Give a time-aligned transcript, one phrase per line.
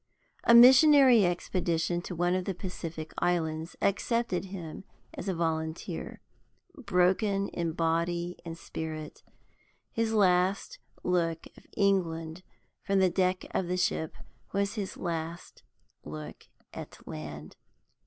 [0.45, 6.21] A missionary expedition to one of the Pacific Islands accepted him as a volunteer.
[6.75, 9.21] Broken in body and spirit,
[9.91, 12.41] his last look of England
[12.81, 14.15] from the deck of the ship
[14.53, 15.61] was his last
[16.03, 17.55] look at land.